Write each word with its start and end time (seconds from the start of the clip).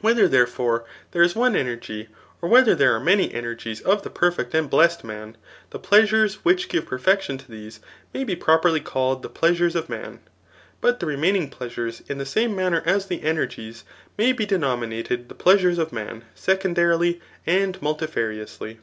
Whether, 0.00 0.28
there* 0.28 0.46
fore, 0.46 0.84
there 1.10 1.22
is 1.24 1.34
one 1.34 1.56
energy, 1.56 2.06
or 2.40 2.48
whether 2.48 2.72
there 2.76 2.94
are 2.94 3.00
many 3.00 3.34
energies 3.34 3.80
of 3.80 4.04
the 4.04 4.10
perfect 4.10 4.54
and 4.54 4.70
blessed 4.70 5.02
man, 5.02 5.36
the 5.70 5.80
pleasures 5.80 6.36
which 6.44 6.68
give 6.68 6.86
perfection 6.86 7.36
to 7.36 7.50
these, 7.50 7.80
may 8.14 8.22
be 8.22 8.36
properly 8.36 8.78
called 8.78 9.24
die 9.24 9.28
pleasures 9.28 9.74
of 9.74 9.88
man; 9.88 10.20
but 10.80 11.00
the 11.00 11.06
remaining 11.06 11.50
pleasures, 11.50 12.00
in 12.08 12.18
the 12.18 12.24
same 12.24 12.54
manner 12.54 12.80
as 12.86 13.06
the 13.06 13.22
energies, 13.24 13.82
may 14.16 14.30
be 14.32 14.46
denominated 14.46 15.28
the 15.28 15.34
pleasures 15.34 15.78
of 15.78 15.90
msm 15.90 16.22
seccmdarily 16.36 17.20
and 17.44 17.80
nmlti&riously. 17.80 18.78